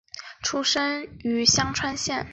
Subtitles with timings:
[0.41, 2.25] 出身于香川县。